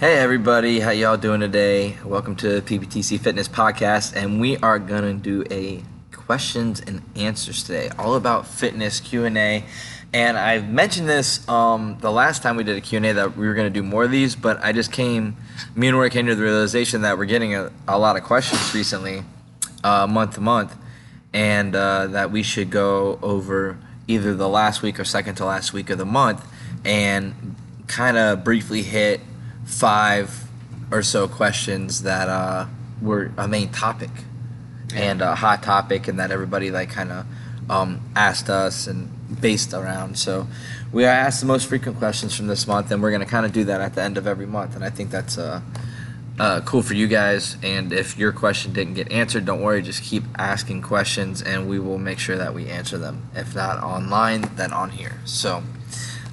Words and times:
Hey 0.00 0.14
everybody, 0.18 0.78
how 0.78 0.90
y'all 0.90 1.16
doing 1.16 1.40
today? 1.40 1.96
Welcome 2.04 2.36
to 2.36 2.62
PPTC 2.62 3.18
Fitness 3.18 3.48
Podcast, 3.48 4.14
and 4.14 4.40
we 4.40 4.56
are 4.58 4.78
gonna 4.78 5.14
do 5.14 5.42
a 5.50 5.82
questions 6.12 6.78
and 6.78 7.02
answers 7.16 7.64
today, 7.64 7.90
all 7.98 8.14
about 8.14 8.46
fitness 8.46 9.00
Q 9.00 9.24
and 9.24 9.36
A. 9.36 9.64
And 10.12 10.38
I 10.38 10.60
mentioned 10.60 11.08
this 11.08 11.46
um, 11.48 11.98
the 12.00 12.12
last 12.12 12.44
time 12.44 12.54
we 12.54 12.62
did 12.62 12.76
a 12.76 12.80
Q 12.80 12.98
and 12.98 13.06
A 13.06 13.14
that 13.14 13.36
we 13.36 13.48
were 13.48 13.54
gonna 13.54 13.70
do 13.70 13.82
more 13.82 14.04
of 14.04 14.12
these, 14.12 14.36
but 14.36 14.62
I 14.64 14.70
just 14.70 14.92
came, 14.92 15.36
me 15.74 15.88
and 15.88 15.98
Roy 15.98 16.10
came 16.10 16.26
to 16.26 16.36
the 16.36 16.44
realization 16.44 17.02
that 17.02 17.18
we're 17.18 17.24
getting 17.24 17.56
a, 17.56 17.72
a 17.88 17.98
lot 17.98 18.16
of 18.16 18.22
questions 18.22 18.72
recently, 18.72 19.24
uh, 19.82 20.06
month 20.06 20.34
to 20.34 20.40
month, 20.40 20.76
and 21.32 21.74
uh, 21.74 22.06
that 22.06 22.30
we 22.30 22.44
should 22.44 22.70
go 22.70 23.18
over 23.20 23.76
either 24.06 24.32
the 24.32 24.48
last 24.48 24.80
week 24.80 25.00
or 25.00 25.04
second 25.04 25.34
to 25.34 25.44
last 25.44 25.72
week 25.72 25.90
of 25.90 25.98
the 25.98 26.06
month 26.06 26.46
and 26.84 27.56
kind 27.88 28.16
of 28.16 28.44
briefly 28.44 28.82
hit 28.82 29.20
five 29.68 30.44
or 30.90 31.02
so 31.02 31.28
questions 31.28 32.02
that 32.02 32.28
uh, 32.28 32.66
were 33.00 33.30
a 33.36 33.46
main 33.46 33.68
topic 33.68 34.10
and 34.94 35.20
a 35.20 35.34
hot 35.34 35.62
topic 35.62 36.08
and 36.08 36.18
that 36.18 36.30
everybody 36.30 36.70
like 36.70 36.90
kind 36.90 37.12
of 37.12 37.26
um, 37.68 38.00
asked 38.16 38.48
us 38.48 38.86
and 38.86 39.10
based 39.40 39.74
around. 39.74 40.18
So 40.18 40.46
we 40.90 41.04
asked 41.04 41.40
the 41.40 41.46
most 41.46 41.68
frequent 41.68 41.98
questions 41.98 42.34
from 42.34 42.46
this 42.46 42.66
month 42.66 42.90
and 42.90 43.02
we're 43.02 43.10
going 43.10 43.20
to 43.20 43.26
kind 43.26 43.44
of 43.44 43.52
do 43.52 43.64
that 43.64 43.80
at 43.82 43.94
the 43.94 44.02
end 44.02 44.16
of 44.16 44.26
every 44.26 44.46
month 44.46 44.74
and 44.74 44.82
i 44.82 44.88
think 44.88 45.10
that's 45.10 45.36
uh, 45.36 45.60
uh, 46.38 46.60
cool 46.60 46.82
for 46.82 46.94
you 46.94 47.08
guys. 47.08 47.56
And 47.62 47.92
if 47.92 48.16
your 48.16 48.30
question 48.32 48.72
didn't 48.72 48.94
get 48.94 49.10
answered 49.12 49.44
don't 49.44 49.60
worry 49.60 49.82
just 49.82 50.02
keep 50.02 50.24
asking 50.38 50.82
questions 50.82 51.42
and 51.42 51.68
we 51.68 51.78
will 51.78 51.98
make 51.98 52.18
sure 52.18 52.38
that 52.38 52.54
we 52.54 52.68
answer 52.68 52.96
them. 52.96 53.28
If 53.34 53.54
not 53.54 53.82
online 53.82 54.42
then 54.56 54.72
on 54.72 54.90
here. 54.90 55.20
So 55.24 55.62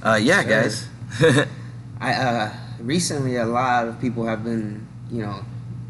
uh, 0.03 0.19
yeah 0.21 0.43
guys. 0.43 0.87
I 1.99 2.13
uh, 2.13 2.55
recently 2.79 3.35
a 3.37 3.45
lot 3.45 3.87
of 3.87 3.99
people 4.01 4.25
have 4.25 4.43
been, 4.43 4.85
you 5.11 5.21
know, 5.21 5.41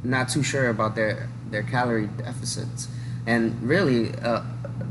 not 0.04 0.30
too 0.30 0.44
sure 0.44 0.70
about 0.70 0.96
their 0.96 1.30
their 1.52 1.64
calorie 1.64 2.08
deficits, 2.18 2.88
and 3.28 3.62
really 3.62 4.14
uh, 4.20 4.42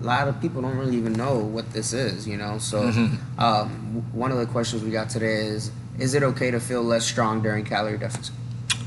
a 0.01 0.05
lot 0.05 0.29
of 0.29 0.41
people 0.41 0.63
don't 0.63 0.77
really 0.79 0.97
even 0.97 1.13
know 1.13 1.37
what 1.39 1.73
this 1.73 1.93
is, 1.93 2.27
you 2.27 2.37
know. 2.37 2.59
So 2.59 2.83
Mhm. 2.83 3.19
um, 3.39 3.69
w- 3.95 4.05
one 4.13 4.33
of 4.33 4.39
the 4.39 4.47
questions 4.47 4.83
we 4.83 4.91
got 4.91 5.09
today 5.11 5.47
is: 5.47 5.71
Is 5.99 6.15
it 6.15 6.23
okay 6.23 6.51
to 6.51 6.61
feel 6.61 6.83
less 6.83 7.05
strong 7.05 7.43
during 7.43 7.65
calorie 7.65 7.99
deficit? 7.99 8.35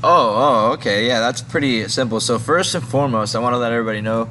Oh, 0.02 0.34
oh, 0.68 0.72
okay. 0.74 1.06
Yeah, 1.06 1.20
that's 1.20 1.42
pretty 1.42 1.88
simple. 1.88 2.20
So 2.20 2.38
first 2.38 2.74
and 2.74 2.84
foremost, 2.86 3.34
I 3.34 3.40
want 3.40 3.54
to 3.54 3.58
let 3.58 3.72
everybody 3.72 4.00
know 4.00 4.28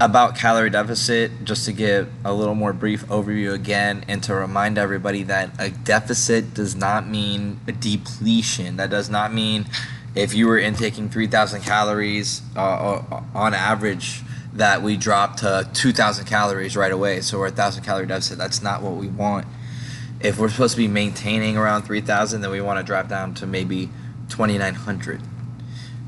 about 0.00 0.34
calorie 0.34 0.70
deficit 0.70 1.44
just 1.44 1.66
to 1.66 1.72
give 1.72 2.10
a 2.24 2.32
little 2.32 2.54
more 2.54 2.72
brief 2.72 3.06
overview 3.08 3.52
again 3.52 4.02
and 4.08 4.22
to 4.22 4.34
remind 4.34 4.78
everybody 4.78 5.22
that 5.24 5.50
a 5.58 5.68
deficit 5.68 6.54
does 6.54 6.74
not 6.74 7.06
mean 7.06 7.60
a 7.68 7.72
depletion. 7.72 8.78
That 8.78 8.88
does 8.88 9.10
not 9.10 9.34
mean 9.34 9.66
if 10.14 10.34
you 10.34 10.48
were 10.48 10.58
intaking 10.58 11.10
3000 11.10 11.60
calories 11.60 12.40
uh, 12.56 12.60
uh, 12.60 13.22
on 13.34 13.52
average 13.52 14.22
that 14.54 14.82
we 14.82 14.96
drop 14.96 15.36
to 15.36 15.68
2000 15.74 16.24
calories 16.24 16.76
right 16.76 16.92
away. 16.92 17.20
So 17.20 17.38
we're 17.38 17.46
a 17.46 17.50
1000 17.50 17.84
calorie 17.84 18.06
deficit. 18.06 18.38
That's 18.38 18.62
not 18.62 18.82
what 18.82 18.94
we 18.94 19.06
want. 19.06 19.46
If 20.20 20.38
we're 20.38 20.48
supposed 20.48 20.74
to 20.74 20.78
be 20.78 20.88
maintaining 20.88 21.58
around 21.58 21.82
3000, 21.82 22.40
then 22.40 22.50
we 22.50 22.60
want 22.62 22.78
to 22.78 22.84
drop 22.84 23.08
down 23.08 23.34
to 23.34 23.46
maybe 23.46 23.90
2900 24.30 25.20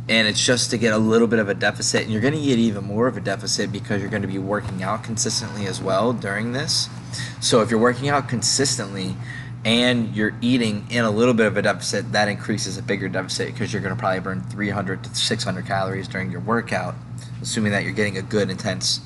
and 0.09 0.27
it's 0.27 0.45
just 0.45 0.71
to 0.71 0.79
get 0.79 0.93
a 0.93 0.99
little 0.99 1.29
bit 1.29 1.39
of 1.39 1.49
a 1.49 1.55
deficit 1.55 2.03
and 2.03 2.11
you're 2.11 2.21
going 2.21 2.35
to 2.35 2.41
get 2.41 2.59
even 2.59 2.85
more 2.85 3.07
of 3.07 3.17
a 3.17 3.21
deficit 3.21 3.71
because 3.71 4.01
you're 4.01 4.11
going 4.11 4.23
to 4.23 4.29
be 4.29 4.39
working 4.39 4.83
out 4.83 5.05
consistently 5.05 5.67
as 5.67 5.81
well 5.81 6.13
during 6.13 6.53
this. 6.53 6.89
So 7.41 7.63
if 7.63 7.71
you're 7.71 7.81
working 7.81 8.09
out 8.09 8.29
consistently 8.29 9.15
and 9.65 10.15
you're 10.15 10.35
eating 10.41 10.87
in 10.91 11.05
a 11.05 11.11
little 11.11 11.35
bit 11.35 11.47
of 11.47 11.57
a 11.57 11.63
deficit 11.63 12.11
that 12.13 12.29
increases 12.29 12.79
a 12.79 12.83
bigger 12.83 13.09
deficit 13.09 13.53
because 13.53 13.73
you're 13.73 13.83
going 13.83 13.95
to 13.95 14.01
probably 14.01 14.19
burn 14.21 14.41
300 14.41 15.05
to 15.05 15.15
600 15.15 15.67
calories 15.67 16.09
during 16.09 16.33
your 16.33 16.41
workout 16.41 16.97
assuming 17.41 17.71
that 17.71 17.85
you're 17.85 17.93
getting 17.93 18.19
a 18.19 18.23
good 18.23 18.51
intense 18.51 19.01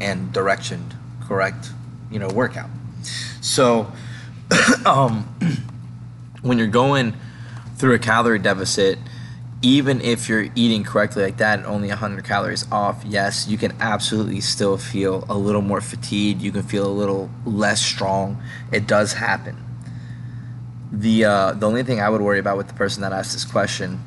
and 0.00 0.32
directioned 0.32 0.96
correct 1.26 1.70
you 2.10 2.18
know 2.18 2.28
workout. 2.28 2.68
So 3.40 3.90
um, 4.84 5.24
when 6.42 6.58
you're 6.58 6.66
going 6.66 7.14
through 7.76 7.94
a 7.94 7.98
calorie 7.98 8.38
deficit, 8.38 8.98
even 9.62 10.00
if 10.00 10.28
you're 10.28 10.48
eating 10.54 10.84
correctly 10.84 11.22
like 11.22 11.36
that 11.36 11.58
and 11.58 11.66
only 11.66 11.88
100 11.88 12.24
calories 12.24 12.70
off, 12.72 13.02
yes, 13.06 13.46
you 13.46 13.58
can 13.58 13.72
absolutely 13.80 14.40
still 14.40 14.78
feel 14.78 15.24
a 15.28 15.36
little 15.36 15.60
more 15.60 15.80
fatigued. 15.80 16.40
You 16.40 16.50
can 16.50 16.62
feel 16.62 16.86
a 16.86 16.92
little 16.92 17.30
less 17.44 17.82
strong. 17.82 18.42
It 18.72 18.86
does 18.86 19.12
happen. 19.14 19.56
The 20.92 21.24
uh, 21.24 21.52
the 21.52 21.66
only 21.66 21.84
thing 21.84 22.00
I 22.00 22.08
would 22.08 22.20
worry 22.20 22.40
about 22.40 22.56
with 22.56 22.68
the 22.68 22.74
person 22.74 23.02
that 23.02 23.12
asked 23.12 23.32
this 23.32 23.44
question 23.44 24.02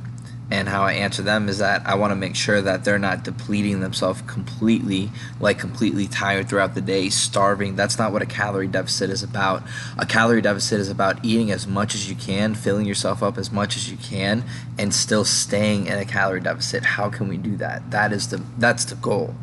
and 0.51 0.67
how 0.67 0.83
I 0.83 0.93
answer 0.93 1.21
them 1.21 1.49
is 1.49 1.59
that 1.59 1.85
I 1.87 1.95
want 1.95 2.11
to 2.11 2.15
make 2.15 2.35
sure 2.35 2.61
that 2.61 2.83
they're 2.83 2.99
not 2.99 3.23
depleting 3.23 3.79
themselves 3.79 4.21
completely, 4.23 5.09
like 5.39 5.57
completely 5.57 6.05
tired 6.05 6.49
throughout 6.49 6.75
the 6.75 6.81
day, 6.81 7.09
starving. 7.09 7.75
That's 7.75 7.97
not 7.97 8.11
what 8.11 8.21
a 8.21 8.25
calorie 8.25 8.67
deficit 8.67 9.09
is 9.09 9.23
about. 9.23 9.63
A 9.97 10.05
calorie 10.05 10.41
deficit 10.41 10.79
is 10.79 10.89
about 10.89 11.23
eating 11.23 11.49
as 11.49 11.65
much 11.65 11.95
as 11.95 12.09
you 12.09 12.15
can, 12.15 12.55
filling 12.55 12.85
yourself 12.85 13.23
up 13.23 13.37
as 13.37 13.51
much 13.51 13.75
as 13.75 13.89
you 13.89 13.97
can, 13.97 14.43
and 14.77 14.93
still 14.93 15.25
staying 15.25 15.87
in 15.87 15.97
a 15.97 16.05
calorie 16.05 16.41
deficit. 16.41 16.83
How 16.83 17.09
can 17.09 17.29
we 17.29 17.37
do 17.37 17.55
that? 17.57 17.89
That 17.91 18.11
is 18.11 18.29
the 18.29 18.41
that's 18.57 18.85
the 18.85 18.95
goal. 18.95 19.33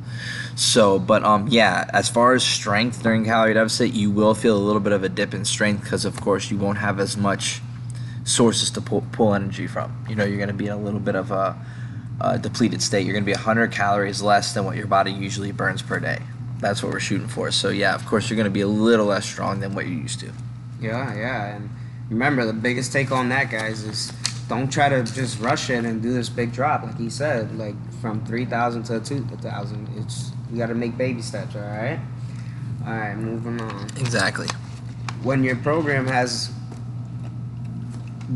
So, 0.54 0.98
but 0.98 1.24
um, 1.24 1.48
yeah, 1.48 1.88
as 1.92 2.08
far 2.08 2.34
as 2.34 2.44
strength 2.44 3.02
during 3.02 3.24
calorie 3.24 3.54
deficit, 3.54 3.94
you 3.94 4.10
will 4.10 4.34
feel 4.34 4.56
a 4.56 4.60
little 4.60 4.80
bit 4.80 4.92
of 4.92 5.02
a 5.02 5.08
dip 5.08 5.32
in 5.32 5.44
strength 5.44 5.84
because, 5.84 6.04
of 6.04 6.20
course, 6.20 6.50
you 6.50 6.58
won't 6.58 6.78
have 6.78 7.00
as 7.00 7.16
much 7.16 7.62
sources 8.24 8.70
to 8.72 8.80
pull, 8.80 9.04
pull 9.12 9.34
energy 9.34 9.66
from. 9.66 10.04
You 10.08 10.16
know, 10.16 10.24
you're 10.24 10.36
going 10.36 10.48
to 10.48 10.54
be 10.54 10.66
in 10.66 10.72
a 10.72 10.76
little 10.80 11.00
bit 11.00 11.14
of 11.14 11.30
a, 11.30 11.56
a 12.20 12.38
depleted 12.38 12.82
state. 12.82 13.04
You're 13.06 13.14
going 13.14 13.24
to 13.24 13.30
be 13.30 13.32
100 13.32 13.72
calories 13.72 14.22
less 14.22 14.54
than 14.54 14.64
what 14.64 14.76
your 14.76 14.86
body 14.86 15.12
usually 15.12 15.52
burns 15.52 15.82
per 15.82 15.98
day. 15.98 16.20
That's 16.58 16.82
what 16.82 16.92
we're 16.92 17.00
shooting 17.00 17.28
for. 17.28 17.50
So, 17.50 17.70
yeah, 17.70 17.94
of 17.94 18.04
course, 18.06 18.28
you're 18.28 18.36
going 18.36 18.44
to 18.44 18.50
be 18.50 18.60
a 18.60 18.68
little 18.68 19.06
less 19.06 19.24
strong 19.24 19.60
than 19.60 19.74
what 19.74 19.86
you're 19.86 19.98
used 19.98 20.20
to. 20.20 20.32
Yeah, 20.80 21.14
yeah, 21.14 21.56
and 21.56 21.70
remember 22.08 22.44
the 22.44 22.52
biggest 22.52 22.92
take 22.92 23.10
on 23.12 23.28
that, 23.30 23.50
guys, 23.50 23.84
is 23.84 24.12
don't 24.48 24.70
try 24.70 24.88
to 24.88 25.02
just 25.04 25.38
rush 25.40 25.70
it 25.70 25.84
and 25.84 26.02
do 26.02 26.12
this 26.12 26.28
big 26.28 26.52
drop, 26.52 26.82
like 26.82 26.98
he 26.98 27.08
said, 27.08 27.56
like 27.56 27.76
from 28.00 28.24
three 28.26 28.44
thousand 28.44 28.82
to 28.84 29.00
two 29.00 29.24
thousand. 29.36 29.88
It's 29.96 30.32
you 30.50 30.58
got 30.58 30.66
to 30.66 30.74
make 30.74 30.98
baby 30.98 31.22
steps, 31.22 31.54
all 31.54 31.62
right. 31.62 32.00
All 32.84 32.92
right, 32.92 33.14
moving 33.14 33.60
on. 33.60 33.84
Exactly. 33.98 34.48
When 35.22 35.44
your 35.44 35.56
program 35.56 36.06
has 36.06 36.50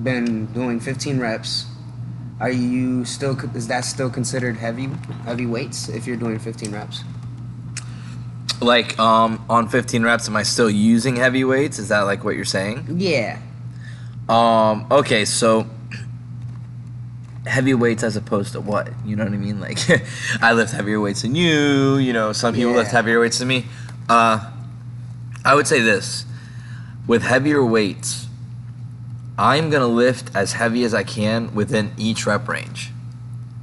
been 0.03 0.47
doing 0.47 0.81
15 0.81 1.19
reps, 1.19 1.66
are 2.41 2.50
you 2.50 3.05
still 3.05 3.38
is 3.55 3.69
that 3.69 3.84
still 3.84 4.10
considered 4.10 4.56
heavy 4.56 4.88
heavy 5.25 5.47
weights 5.47 5.88
if 5.88 6.06
you're 6.06 6.16
doing 6.16 6.38
15 6.38 6.72
reps? 6.72 7.05
Like, 8.60 8.99
um, 8.99 9.44
on 9.50 9.69
15 9.69 10.03
reps, 10.03 10.28
am 10.28 10.37
I 10.37 10.43
still 10.43 10.71
using 10.71 11.16
heavy 11.16 11.44
weights? 11.44 11.78
Is 11.78 11.88
that 11.88 12.03
like 12.03 12.25
what 12.25 12.37
you're 12.37 12.44
saying? 12.44 12.87
Yeah. 12.99 13.38
Um, 14.28 14.87
okay, 14.91 15.25
so 15.25 15.66
heavy 17.47 17.75
weights 17.75 18.03
as 18.03 18.16
opposed 18.16 18.53
to 18.53 18.60
what? 18.60 18.91
You 19.04 19.16
know 19.16 19.25
what 19.25 19.33
I 19.33 19.37
mean? 19.37 19.60
Like 19.60 19.78
I 20.43 20.53
lift 20.54 20.72
heavier 20.72 21.00
weights 21.00 21.22
than 21.22 21.34
you, 21.34 21.97
you 21.97 22.12
know, 22.12 22.33
some 22.33 22.54
people 22.54 22.72
lift 22.72 22.91
heavier 22.91 23.21
weights 23.21 23.38
than 23.38 23.49
me. 23.49 23.66
Uh 24.09 24.50
I 25.44 25.54
would 25.54 25.66
say 25.66 25.81
this. 25.81 26.25
With 27.06 27.22
heavier 27.22 27.62
weights, 27.62 28.24
I'm 29.37 29.71
going 29.71 29.81
to 29.81 29.87
lift 29.87 30.34
as 30.34 30.53
heavy 30.53 30.84
as 30.84 30.95
I 30.95 31.03
can 31.03 31.55
within 31.55 31.93
each 31.97 32.27
rep 32.27 32.49
range. 32.49 32.91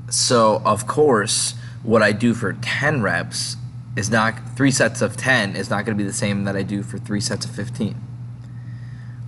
So, 0.10 0.62
of 0.66 0.88
course, 0.88 1.56
what 1.84 2.02
I 2.02 2.12
do 2.12 2.34
for 2.34 2.54
10 2.54 3.02
reps 3.02 3.56
is 3.96 4.10
not 4.10 4.36
3 4.56 4.72
sets 4.72 5.02
of 5.02 5.16
10 5.16 5.56
is 5.56 5.70
not 5.70 5.86
going 5.86 5.98
to 5.98 6.04
be 6.04 6.08
the 6.08 6.14
same 6.14 6.44
that 6.44 6.56
I 6.56 6.64
do 6.64 6.84
for 6.84 6.98
3 6.98 7.22
sets 7.22 7.46
of 7.46 7.52
15. 7.52 7.96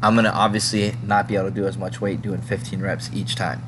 I'm 0.04 0.16
gonna 0.16 0.32
obviously 0.32 0.96
not 1.02 1.30
be 1.30 1.36
able 1.36 1.48
to 1.48 1.56
do 1.56 1.66
as 1.66 1.78
much 1.78 2.02
weight 2.02 2.22
doing 2.22 2.42
15 2.42 2.82
reps 2.82 3.10
each 3.14 3.36
time. 3.36 3.64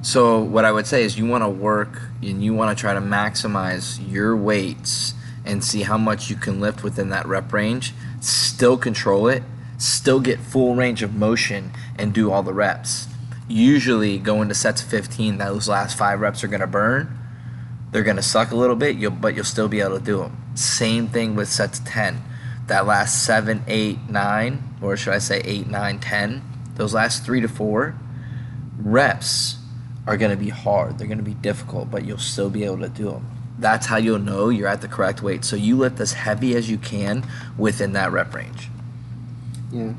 So 0.00 0.40
what 0.40 0.64
I 0.64 0.72
would 0.72 0.86
say 0.86 1.04
is 1.04 1.18
you 1.18 1.26
want 1.26 1.44
to 1.44 1.48
work 1.48 2.00
and 2.22 2.42
you 2.42 2.54
want 2.54 2.76
to 2.76 2.80
try 2.80 2.94
to 2.94 3.00
maximize 3.02 4.00
your 4.10 4.34
weights 4.34 5.12
and 5.44 5.62
see 5.62 5.82
how 5.82 5.98
much 5.98 6.30
you 6.30 6.36
can 6.36 6.58
lift 6.58 6.82
within 6.82 7.10
that 7.10 7.26
rep 7.26 7.52
range. 7.52 7.92
Still 8.18 8.78
control 8.78 9.28
it, 9.28 9.42
still 9.76 10.20
get 10.20 10.40
full 10.40 10.74
range 10.74 11.02
of 11.02 11.14
motion 11.14 11.70
and 11.98 12.12
do 12.12 12.30
all 12.30 12.42
the 12.42 12.54
reps. 12.54 13.08
Usually 13.48 14.18
going 14.18 14.48
to 14.48 14.54
sets 14.54 14.82
of 14.82 14.88
15, 14.88 15.38
those 15.38 15.68
last 15.68 15.96
five 15.96 16.20
reps 16.20 16.42
are 16.42 16.48
gonna 16.48 16.66
burn. 16.66 17.18
They're 17.90 18.02
gonna 18.02 18.22
suck 18.22 18.50
a 18.50 18.56
little 18.56 18.76
bit, 18.76 18.96
you'll, 18.96 19.10
but 19.10 19.34
you'll 19.34 19.44
still 19.44 19.68
be 19.68 19.80
able 19.80 19.98
to 19.98 20.04
do 20.04 20.18
them. 20.18 20.36
Same 20.54 21.08
thing 21.08 21.34
with 21.34 21.48
sets 21.48 21.78
of 21.78 21.84
10 21.86 22.22
that 22.66 22.86
last 22.86 23.24
seven, 23.24 23.62
eight, 23.66 23.98
nine, 24.08 24.62
or 24.80 24.96
should 24.96 25.12
I 25.12 25.18
say 25.18 25.40
eight, 25.44 25.66
nine, 25.66 25.98
ten, 25.98 26.42
those 26.76 26.94
last 26.94 27.24
three 27.24 27.40
to 27.40 27.48
four 27.48 27.94
reps 28.78 29.56
are 30.06 30.16
going 30.16 30.30
to 30.30 30.42
be 30.42 30.48
hard. 30.48 30.98
They're 30.98 31.06
going 31.06 31.18
to 31.18 31.24
be 31.24 31.34
difficult, 31.34 31.90
but 31.90 32.04
you'll 32.04 32.18
still 32.18 32.50
be 32.50 32.64
able 32.64 32.78
to 32.78 32.88
do 32.88 33.10
them. 33.10 33.28
That's 33.58 33.86
how 33.86 33.98
you'll 33.98 34.18
know 34.18 34.48
you're 34.48 34.68
at 34.68 34.80
the 34.80 34.88
correct 34.88 35.22
weight. 35.22 35.44
So 35.44 35.54
you 35.54 35.76
lift 35.76 36.00
as 36.00 36.14
heavy 36.14 36.56
as 36.56 36.70
you 36.70 36.78
can 36.78 37.24
within 37.56 37.92
that 37.92 38.10
rep 38.10 38.34
range. 38.34 38.68
Yeah. 39.70 39.92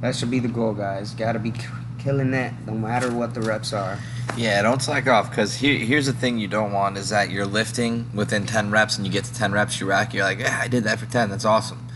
That 0.00 0.16
should 0.16 0.30
be 0.30 0.38
the 0.38 0.48
goal, 0.48 0.72
guys. 0.72 1.12
Got 1.14 1.32
to 1.32 1.38
be 1.38 1.52
killing 1.98 2.32
it 2.32 2.54
no 2.66 2.72
matter 2.72 3.12
what 3.12 3.34
the 3.34 3.42
reps 3.42 3.72
are. 3.72 3.98
Yeah, 4.36 4.62
don't 4.62 4.80
slack 4.80 5.06
off 5.06 5.28
because 5.28 5.56
here, 5.56 5.76
here's 5.78 6.06
the 6.06 6.12
thing 6.12 6.38
you 6.38 6.48
don't 6.48 6.72
want 6.72 6.96
is 6.96 7.10
that 7.10 7.30
you're 7.30 7.46
lifting 7.46 8.10
within 8.14 8.46
10 8.46 8.70
reps 8.70 8.96
and 8.96 9.06
you 9.06 9.12
get 9.12 9.24
to 9.24 9.34
10 9.34 9.52
reps, 9.52 9.80
you 9.80 9.86
rack, 9.86 10.14
you're 10.14 10.24
like, 10.24 10.38
yeah, 10.38 10.58
I 10.62 10.68
did 10.68 10.84
that 10.84 10.98
for 10.98 11.06
10, 11.06 11.30
that's 11.30 11.44
awesome. 11.44 11.86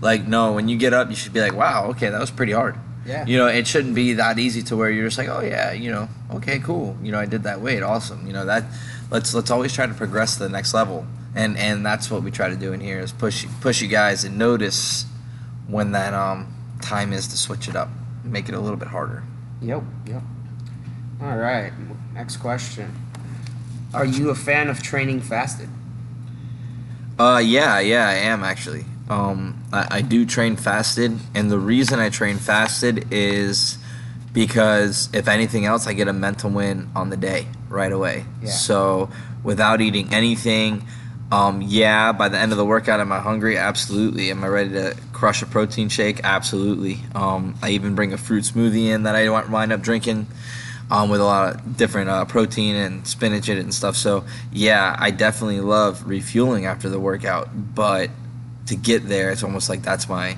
Like, 0.00 0.26
no, 0.26 0.52
when 0.52 0.68
you 0.68 0.76
get 0.76 0.92
up, 0.92 1.10
you 1.10 1.16
should 1.16 1.32
be 1.32 1.40
like, 1.40 1.54
wow, 1.54 1.88
okay, 1.90 2.08
that 2.10 2.20
was 2.20 2.30
pretty 2.30 2.52
hard. 2.52 2.76
Yeah. 3.04 3.26
You 3.26 3.38
know, 3.38 3.46
it 3.46 3.66
shouldn't 3.66 3.94
be 3.94 4.14
that 4.14 4.38
easy 4.38 4.62
to 4.64 4.76
where 4.76 4.90
you're 4.90 5.06
just 5.06 5.18
like, 5.18 5.28
oh 5.28 5.40
yeah, 5.40 5.72
you 5.72 5.90
know, 5.90 6.08
okay, 6.34 6.58
cool. 6.60 6.96
You 7.02 7.12
know, 7.12 7.18
I 7.18 7.26
did 7.26 7.44
that 7.44 7.60
weight, 7.60 7.82
awesome. 7.82 8.26
You 8.26 8.32
know, 8.32 8.44
that 8.44 8.64
let's 9.10 9.34
let's 9.34 9.50
always 9.50 9.72
try 9.72 9.86
to 9.86 9.94
progress 9.94 10.36
to 10.36 10.42
the 10.42 10.48
next 10.48 10.74
level. 10.74 11.06
And 11.34 11.56
and 11.56 11.84
that's 11.84 12.10
what 12.10 12.22
we 12.22 12.30
try 12.30 12.50
to 12.50 12.56
do 12.56 12.72
in 12.72 12.80
here 12.80 13.00
is 13.00 13.10
push 13.10 13.46
push 13.60 13.80
you 13.80 13.88
guys 13.88 14.24
and 14.24 14.36
notice 14.36 15.06
when 15.66 15.92
that 15.92 16.12
um 16.12 16.52
time 16.82 17.12
is 17.12 17.28
to 17.28 17.36
switch 17.36 17.68
it 17.68 17.76
up, 17.76 17.88
make 18.24 18.48
it 18.48 18.54
a 18.54 18.60
little 18.60 18.76
bit 18.76 18.88
harder. 18.88 19.22
Yep, 19.62 19.82
yep. 20.06 20.22
All 21.22 21.36
right, 21.36 21.72
next 22.14 22.38
question. 22.38 22.94
Are 23.92 24.04
you 24.04 24.30
a 24.30 24.34
fan 24.34 24.68
of 24.68 24.82
training 24.82 25.20
fasted? 25.20 25.68
Uh, 27.18 27.42
yeah, 27.44 27.80
yeah, 27.80 28.08
I 28.08 28.14
am 28.14 28.44
actually. 28.44 28.84
Um, 29.08 29.62
I, 29.72 29.98
I 29.98 30.00
do 30.00 30.24
train 30.24 30.56
fasted, 30.56 31.18
and 31.34 31.50
the 31.50 31.58
reason 31.58 31.98
I 31.98 32.08
train 32.08 32.38
fasted 32.38 33.08
is 33.10 33.76
because 34.32 35.08
if 35.12 35.28
anything 35.28 35.64
else, 35.64 35.86
I 35.86 35.92
get 35.92 36.08
a 36.08 36.12
mental 36.12 36.50
win 36.50 36.88
on 36.94 37.10
the 37.10 37.16
day 37.16 37.46
right 37.68 37.90
away. 37.92 38.24
Yeah. 38.40 38.50
So 38.50 39.10
without 39.42 39.80
eating 39.80 40.14
anything, 40.14 40.86
um, 41.32 41.62
yeah, 41.62 42.12
by 42.12 42.28
the 42.28 42.38
end 42.38 42.52
of 42.52 42.58
the 42.58 42.64
workout, 42.64 42.98
am 43.00 43.12
I 43.12 43.20
hungry? 43.20 43.56
Absolutely. 43.56 44.30
Am 44.30 44.42
I 44.42 44.48
ready 44.48 44.70
to 44.70 44.96
crush 45.12 45.42
a 45.42 45.46
protein 45.46 45.88
shake? 45.88 46.20
Absolutely. 46.24 46.98
Um, 47.14 47.56
I 47.62 47.70
even 47.70 47.94
bring 47.94 48.12
a 48.12 48.18
fruit 48.18 48.44
smoothie 48.44 48.86
in 48.86 49.04
that 49.04 49.14
I 49.14 49.28
wind 49.28 49.72
up 49.72 49.80
drinking 49.80 50.26
um, 50.90 51.08
with 51.08 51.20
a 51.20 51.24
lot 51.24 51.54
of 51.54 51.76
different 51.76 52.10
uh, 52.10 52.24
protein 52.24 52.74
and 52.74 53.06
spinach 53.06 53.48
in 53.48 53.58
it 53.58 53.60
and 53.60 53.72
stuff. 53.72 53.94
So, 53.94 54.24
yeah, 54.52 54.96
I 54.98 55.12
definitely 55.12 55.60
love 55.60 56.06
refueling 56.08 56.66
after 56.66 56.88
the 56.88 56.98
workout, 56.98 57.48
but 57.74 58.10
to 58.66 58.76
get 58.76 59.06
there, 59.06 59.30
it's 59.30 59.44
almost 59.44 59.68
like 59.68 59.82
that's 59.82 60.08
my 60.08 60.36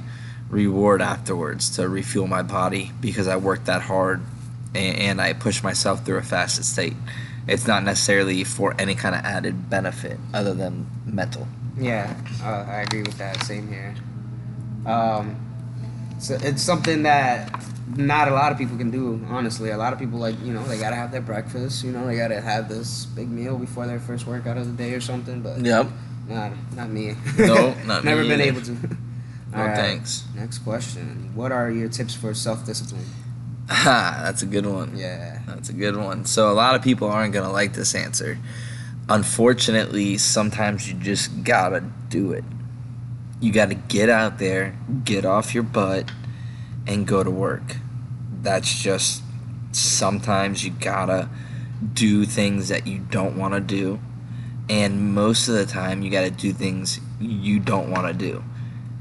reward 0.51 1.01
afterwards 1.01 1.77
to 1.77 1.89
refuel 1.89 2.27
my 2.27 2.43
body 2.43 2.93
because 3.01 3.27
I 3.27 3.37
worked 3.37 3.67
that 3.67 3.81
hard 3.81 4.21
and, 4.75 4.99
and 4.99 5.21
I 5.23 5.33
pushed 5.33 5.65
myself 5.65 6.05
through 6.05 6.19
a 6.19 6.23
fasted 6.23 6.67
state. 6.67 6.97
It's 7.49 7.67
not 7.67 7.83
necessarily 7.85 8.45
for 8.45 8.75
any 8.79 8.95
kind 8.95 9.15
of 9.15 9.25
added 9.25 9.69
benefit 9.69 10.19
other 10.33 10.55
than 10.55 10.87
mental. 11.07 11.49
Yeah, 11.77 12.15
uh, 12.43 12.65
I 12.69 12.83
agree 12.83 13.03
with 13.03 13.19
that. 13.19 13.43
Same 13.45 13.67
here. 13.69 13.95
Um, 14.87 15.37
so 16.19 16.37
it's 16.41 16.63
something 16.63 17.03
that 17.05 17.51
not 17.97 18.29
a 18.29 18.33
lot 18.33 18.53
of 18.53 18.59
people 18.59 18.77
can 18.77 18.91
do. 18.91 19.21
Honestly, 19.29 19.71
a 19.71 19.77
lot 19.77 19.93
of 19.93 19.99
people 19.99 20.19
like 20.19 20.39
you 20.43 20.53
know 20.53 20.63
they 20.65 20.79
gotta 20.79 20.97
have 20.97 21.11
their 21.11 21.21
breakfast. 21.21 21.85
You 21.85 21.93
know 21.93 22.07
they 22.07 22.17
gotta 22.17 22.41
have 22.41 22.69
this 22.69 23.07
big 23.07 23.31
meal 23.31 23.59
before 23.59 23.87
their 23.87 23.99
first 24.01 24.27
workout 24.27 24.57
of 24.57 24.67
the 24.67 24.73
day 24.73 24.95
or 24.95 25.01
something. 25.01 25.41
But 25.43 25.61
Yep. 25.61 25.89
not 26.29 26.53
not 26.77 26.91
me. 26.91 27.17
No, 27.39 27.75
not 27.87 28.05
me 28.05 28.11
Never 28.11 28.23
been 28.23 28.41
either. 28.41 28.43
able 28.45 28.63
to. 28.63 28.73
No 29.53 29.59
right, 29.67 29.77
thanks. 29.77 30.25
Next 30.35 30.59
question: 30.59 31.33
What 31.35 31.53
are 31.53 31.71
your 31.71 31.89
tips 31.89 32.15
for 32.15 32.35
self 32.35 32.65
discipline? 32.65 33.05
Ha, 33.69 34.21
that's 34.25 34.43
a 34.43 34.47
good 34.47 34.67
one. 34.67 34.97
Yeah. 34.97 35.43
That's 35.63 35.71
a 35.71 35.75
good 35.75 35.97
one. 35.97 36.25
So 36.25 36.51
a 36.51 36.55
lot 36.55 36.75
of 36.75 36.83
people 36.83 37.09
aren't 37.09 37.33
gonna 37.33 37.53
like 37.53 37.75
this 37.75 37.95
answer. 37.95 38.37
Unfortunately, 39.09 40.19
sometimes 40.19 40.89
you 40.89 40.99
just 40.99 41.45
gotta 41.45 41.85
do 42.09 42.33
it. 42.33 42.45
You 43.41 43.53
gotta 43.53 43.75
get 43.75 44.09
out 44.09 44.39
there, 44.39 44.77
get 45.05 45.25
off 45.25 45.55
your 45.55 45.63
butt, 45.63 46.11
and 46.87 47.07
go 47.07 47.23
to 47.23 47.31
work. 47.31 47.77
That's 48.43 48.83
just 48.83 49.23
sometimes 49.71 50.65
you 50.65 50.73
gotta 50.73 51.29
do 51.95 52.25
things 52.25 52.69
that 52.69 52.87
you 52.87 52.99
don't 52.99 53.37
wanna 53.37 53.61
do. 53.61 54.01
And 54.69 55.15
most 55.15 55.47
of 55.47 55.55
the 55.55 55.67
time, 55.67 56.03
you 56.03 56.11
gotta 56.11 56.31
do 56.31 56.53
things 56.53 56.99
you 57.21 57.61
don't 57.61 57.91
wanna 57.91 58.15
do. 58.15 58.43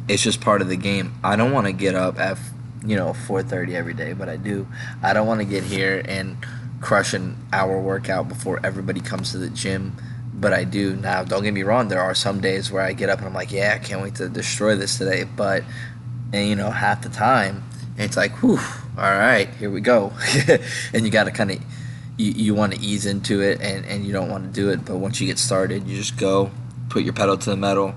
It's 0.08 0.22
just 0.22 0.42
part 0.42 0.62
of 0.62 0.68
the 0.68 0.76
game. 0.76 1.14
I 1.24 1.36
don't 1.36 1.52
wanna 1.52 1.74
get 1.74 1.96
up 1.96 2.20
at 2.20 2.38
you 2.86 2.96
know 2.96 3.14
4:30 3.14 3.76
every 3.76 3.94
day, 3.94 4.14
but 4.14 4.30
I 4.30 4.38
do. 4.38 4.68
I 5.04 5.14
don't 5.14 5.28
want 5.28 5.40
to 5.40 5.46
get 5.46 5.64
here 5.64 6.02
and 6.06 6.38
crush 6.80 7.14
an 7.14 7.38
hour 7.54 7.80
workout 7.80 8.28
before 8.28 8.60
everybody 8.64 9.02
comes 9.02 9.32
to 9.32 9.38
the 9.38 9.50
gym, 9.50 9.96
but 10.34 10.52
I 10.54 10.64
do. 10.64 10.96
Now, 10.96 11.24
don't 11.24 11.44
get 11.44 11.54
me 11.54 11.64
wrong, 11.64 11.90
there 11.90 12.02
are 12.02 12.16
some 12.16 12.42
days 12.42 12.72
where 12.72 12.82
I 12.82 12.94
get 12.94 13.10
up 13.10 13.20
and 13.20 13.28
I'm 13.28 13.34
like, 13.34 13.52
"Yeah, 13.52 13.74
I 13.76 13.80
can't 13.80 14.02
wait 14.02 14.16
to 14.16 14.30
destroy 14.30 14.76
this 14.76 14.98
today." 14.98 15.24
But 15.24 15.64
and 16.34 16.48
you 16.48 16.56
know, 16.56 16.72
half 16.72 17.02
the 17.02 17.10
time 17.10 17.64
it's 17.98 18.18
like, 18.18 18.42
"Whew, 18.42 18.60
all 18.98 19.12
right, 19.12 19.50
here 19.60 19.70
we 19.70 19.82
go." 19.82 20.14
and 20.94 21.06
you 21.06 21.12
got 21.12 21.26
to 21.26 21.32
kind 21.32 21.52
of 21.52 21.60
you, 22.18 22.32
you 22.32 22.56
want 22.56 22.74
to 22.74 22.80
ease 22.80 23.06
into 23.06 23.42
it 23.42 23.62
and 23.62 23.86
and 23.86 24.06
you 24.06 24.14
don't 24.14 24.30
want 24.30 24.46
to 24.46 24.52
do 24.52 24.70
it, 24.70 24.86
but 24.86 24.98
once 24.98 25.22
you 25.22 25.28
get 25.28 25.38
started, 25.40 25.88
you 25.88 25.98
just 25.98 26.18
go, 26.18 26.52
put 26.90 27.04
your 27.04 27.14
pedal 27.14 27.38
to 27.38 27.50
the 27.50 27.58
metal, 27.58 27.94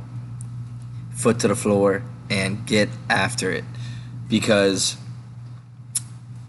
foot 1.15 1.41
to 1.41 1.49
the 1.49 1.57
floor 1.57 2.03
and 2.31 2.67
get 2.67 2.89
after 3.09 3.51
it 3.51 3.65
because 4.29 4.97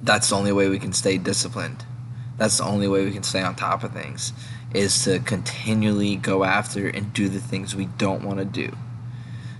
that's 0.02 0.30
the 0.30 0.36
only 0.36 0.52
way 0.52 0.70
we 0.70 0.80
can 0.80 0.94
stay 0.94 1.18
disciplined. 1.18 1.86
That's 2.38 2.58
the 2.58 2.66
only 2.66 2.88
way 2.88 3.06
we 3.06 3.12
can 3.12 3.24
stay 3.24 3.42
on 3.42 3.56
top 3.56 3.84
of 3.84 3.94
things 3.94 4.34
is 4.74 5.04
to 5.06 5.20
continually 5.20 6.18
go 6.18 6.44
after 6.44 6.88
and 6.88 7.14
do 7.14 7.30
the 7.30 7.40
things 7.40 7.76
we 7.76 7.86
don't 7.98 8.24
want 8.24 8.40
to 8.40 8.46
do. 8.46 8.76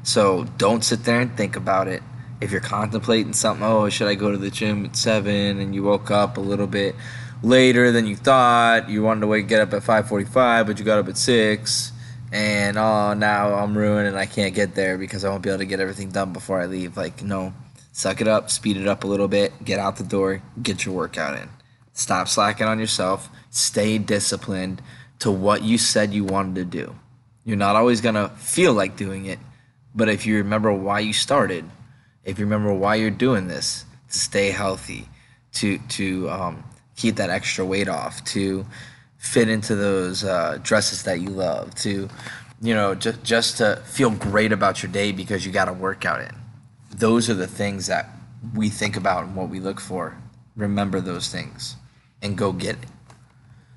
So 0.04 0.44
don't 0.58 0.84
sit 0.84 1.06
there 1.06 1.22
and 1.22 1.36
think 1.36 1.56
about 1.56 1.88
it. 1.88 2.04
If 2.42 2.52
you're 2.52 2.62
contemplating 2.62 3.34
something, 3.34 3.66
oh, 3.66 3.90
should 3.90 4.10
I 4.10 4.16
go 4.16 4.30
to 4.30 4.38
the 4.38 4.52
gym 4.52 4.86
at 4.86 4.98
seven? 4.98 5.58
And 5.60 5.74
you 5.74 5.84
woke 5.84 6.12
up 6.12 6.38
a 6.38 6.42
little 6.42 6.68
bit 6.68 6.96
later 7.42 7.92
than 7.92 8.06
you 8.06 8.18
thought. 8.18 8.90
You 8.90 9.04
wanted 9.04 9.22
to 9.22 9.28
wake 9.28 9.48
get 9.48 9.62
up 9.62 9.74
at 9.74 9.84
five 9.84 10.08
forty-five, 10.10 10.68
but 10.68 10.78
you 10.78 10.86
got 10.86 11.00
up 11.00 11.08
at 11.08 11.18
six. 11.18 11.94
And 12.32 12.78
oh, 12.78 13.14
now 13.14 13.54
I'm 13.56 13.78
ruined 13.78 14.10
and 14.10 14.18
I 14.18 14.26
can't 14.26 14.54
get 14.54 14.76
there 14.76 14.98
because 14.98 15.24
I 15.24 15.30
won't 15.30 15.44
be 15.44 15.50
able 15.50 15.60
to 15.60 15.66
get 15.66 15.80
everything 15.80 16.10
done 16.10 16.34
before 16.34 16.60
I 16.60 16.66
leave. 16.66 16.98
Like, 16.98 17.24
no, 17.24 17.54
suck 17.96 18.20
it 18.20 18.28
up, 18.28 18.52
speed 18.52 18.76
it 18.76 18.90
up 18.90 19.06
a 19.06 19.08
little 19.08 19.30
bit, 19.30 19.54
get 19.64 19.80
out 19.80 19.96
the 19.96 20.04
door, 20.04 20.42
get 20.62 20.86
your 20.86 20.94
workout 20.94 21.34
in. 21.38 21.48
Stop 21.94 22.28
slacking 22.28 22.68
on 22.68 22.78
yourself. 22.78 23.30
Stay 23.52 23.98
disciplined 23.98 24.82
to 25.20 25.32
what 25.32 25.64
you 25.64 25.78
said 25.78 26.14
you 26.14 26.26
wanted 26.26 26.56
to 26.56 26.66
do. 26.66 26.94
You're 27.46 27.56
not 27.56 27.78
always 27.78 28.02
going 28.02 28.16
to 28.16 28.28
feel 28.36 28.74
like 28.74 28.98
doing 28.98 29.28
it, 29.28 29.40
but 29.96 30.10
if 30.10 30.26
you 30.26 30.36
remember 30.36 30.74
why 30.74 31.00
you 31.00 31.14
started, 31.14 31.64
if 32.26 32.38
you 32.38 32.44
remember 32.44 32.74
why 32.74 32.96
you're 32.96 33.12
doing 33.12 33.48
this, 33.48 33.86
to 34.12 34.20
stay 34.20 34.52
healthy, 34.52 35.08
to 35.54 35.78
to 35.78 36.30
um, 36.30 36.66
keep 36.98 37.16
that 37.16 37.30
extra 37.30 37.66
weight 37.66 37.88
off, 37.88 38.22
to 38.26 38.66
fit 39.18 39.48
into 39.48 39.74
those 39.74 40.26
uh, 40.26 40.60
dresses 40.62 41.04
that 41.04 41.22
you 41.22 41.30
love, 41.30 41.74
to 41.76 42.10
you 42.62 42.74
know 42.74 42.94
just 42.94 43.24
just 43.24 43.58
to 43.60 43.82
feel 43.86 44.10
great 44.10 44.52
about 44.52 44.84
your 44.84 44.92
day 44.92 45.14
because 45.14 45.46
you 45.46 45.54
got 45.54 45.70
a 45.70 45.74
workout 45.74 46.20
in. 46.20 46.45
Those 46.98 47.30
are 47.30 47.34
the 47.34 47.48
things 47.48 47.88
that 47.88 48.10
we 48.54 48.70
think 48.70 48.96
about 48.96 49.26
and 49.26 49.36
what 49.36 49.50
we 49.50 49.60
look 49.60 49.80
for. 49.80 50.18
Remember 50.56 51.02
those 51.02 51.30
things 51.30 51.76
and 52.22 52.38
go 52.38 52.54
get 52.54 52.76
it. 52.76 52.90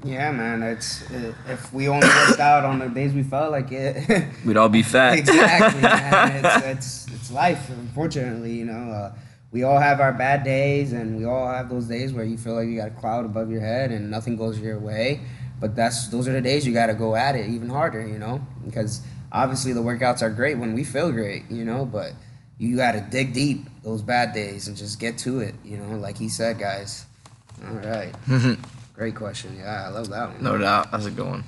Yeah, 0.04 0.30
man. 0.30 0.62
It's 0.62 1.02
uh, 1.10 1.32
if 1.48 1.72
we 1.72 1.88
only 1.88 2.06
worked 2.06 2.38
out 2.38 2.64
on 2.64 2.78
the 2.78 2.88
days 2.88 3.12
we 3.12 3.24
felt 3.24 3.50
like 3.50 3.72
it. 3.72 4.28
We'd 4.46 4.56
all 4.56 4.68
be 4.68 4.84
fat. 4.84 5.18
exactly, 5.18 5.82
man. 5.82 6.44
It's, 6.44 6.64
it's 7.06 7.14
it's 7.14 7.30
life. 7.32 7.68
Unfortunately, 7.70 8.52
you 8.52 8.64
know, 8.64 8.92
uh, 8.92 9.14
we 9.50 9.64
all 9.64 9.80
have 9.80 10.00
our 10.00 10.12
bad 10.12 10.44
days, 10.44 10.92
and 10.92 11.16
we 11.16 11.24
all 11.24 11.48
have 11.48 11.68
those 11.68 11.86
days 11.86 12.12
where 12.12 12.24
you 12.24 12.38
feel 12.38 12.54
like 12.54 12.68
you 12.68 12.76
got 12.76 12.88
a 12.88 12.92
cloud 12.92 13.24
above 13.24 13.50
your 13.50 13.60
head 13.60 13.90
and 13.90 14.08
nothing 14.08 14.36
goes 14.36 14.60
your 14.60 14.78
way. 14.78 15.20
But 15.58 15.74
that's 15.74 16.06
those 16.08 16.28
are 16.28 16.32
the 16.32 16.40
days 16.40 16.64
you 16.64 16.72
got 16.72 16.86
to 16.86 16.94
go 16.94 17.16
at 17.16 17.34
it 17.34 17.50
even 17.50 17.68
harder, 17.68 18.06
you 18.06 18.18
know, 18.18 18.46
because 18.64 19.02
obviously 19.32 19.72
the 19.72 19.82
workouts 19.82 20.22
are 20.22 20.30
great 20.30 20.58
when 20.58 20.74
we 20.74 20.84
feel 20.84 21.10
great, 21.10 21.50
you 21.50 21.64
know, 21.64 21.84
but 21.84 22.12
you 22.58 22.76
got 22.76 22.92
to 22.92 23.00
dig 23.00 23.32
deep 23.32 23.66
those 23.82 24.02
bad 24.02 24.32
days 24.34 24.68
and 24.68 24.76
just 24.76 24.98
get 25.00 25.16
to 25.18 25.40
it, 25.40 25.54
you 25.64 25.76
know, 25.76 25.96
like 25.96 26.18
he 26.18 26.28
said, 26.28 26.58
guys. 26.58 27.06
All 27.66 27.74
right, 27.74 28.14
great 28.94 29.14
question. 29.16 29.56
Yeah, 29.58 29.86
I 29.86 29.88
love 29.88 30.08
that 30.10 30.32
one. 30.32 30.42
no 30.42 30.58
doubt. 30.58 30.90
That's 30.92 31.06
a 31.06 31.10
good 31.10 31.26
one. 31.26 31.44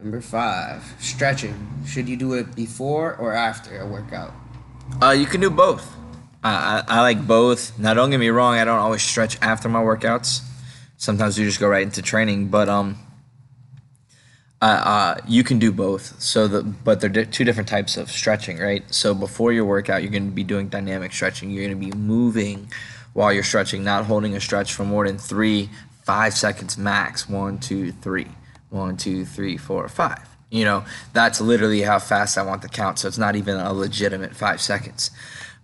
Number 0.00 0.20
five, 0.20 0.84
stretching. 1.00 1.82
Should 1.86 2.08
you 2.08 2.16
do 2.16 2.34
it 2.34 2.54
before 2.54 3.16
or 3.16 3.32
after 3.32 3.80
a 3.80 3.86
workout? 3.86 4.32
Uh, 5.02 5.10
you 5.10 5.26
can 5.26 5.40
do 5.40 5.50
both. 5.50 5.94
I, 6.44 6.84
I, 6.88 6.98
I 6.98 7.00
like 7.00 7.26
both. 7.26 7.76
Now, 7.78 7.94
don't 7.94 8.10
get 8.10 8.20
me 8.20 8.28
wrong. 8.28 8.54
I 8.54 8.64
don't 8.64 8.78
always 8.78 9.02
stretch 9.02 9.38
after 9.42 9.68
my 9.68 9.80
workouts. 9.82 10.40
Sometimes 10.96 11.36
we 11.36 11.44
just 11.44 11.58
go 11.58 11.68
right 11.68 11.82
into 11.82 12.00
training. 12.00 12.48
But 12.48 12.68
um, 12.68 12.96
uh, 14.60 14.64
uh, 14.64 15.20
you 15.26 15.44
can 15.44 15.58
do 15.58 15.70
both. 15.70 16.20
So 16.20 16.48
the 16.48 16.62
but 16.62 17.00
they're 17.00 17.10
di- 17.10 17.26
two 17.26 17.44
different 17.44 17.68
types 17.68 17.96
of 17.96 18.10
stretching, 18.10 18.58
right? 18.58 18.82
So 18.92 19.14
before 19.14 19.52
your 19.52 19.64
workout, 19.64 20.02
you're 20.02 20.10
going 20.10 20.26
to 20.26 20.34
be 20.34 20.44
doing 20.44 20.68
dynamic 20.68 21.12
stretching. 21.12 21.50
You're 21.50 21.64
going 21.64 21.80
to 21.80 21.86
be 21.90 21.96
moving 21.96 22.68
while 23.12 23.32
you're 23.32 23.44
stretching, 23.44 23.84
not 23.84 24.04
holding 24.04 24.34
a 24.34 24.40
stretch 24.40 24.72
for 24.72 24.84
more 24.84 25.06
than 25.06 25.18
three, 25.18 25.70
five 26.04 26.34
seconds 26.34 26.76
max. 26.76 27.28
One, 27.28 27.58
two, 27.58 27.92
three. 27.92 28.26
One, 28.70 28.96
two, 28.96 29.24
three, 29.24 29.56
four, 29.56 29.88
five. 29.88 30.28
You 30.50 30.64
know, 30.64 30.84
that's 31.12 31.40
literally 31.40 31.82
how 31.82 31.98
fast 31.98 32.36
I 32.36 32.42
want 32.42 32.62
the 32.62 32.68
count. 32.68 32.98
So 32.98 33.08
it's 33.08 33.18
not 33.18 33.36
even 33.36 33.56
a 33.56 33.72
legitimate 33.72 34.34
five 34.34 34.60
seconds. 34.60 35.10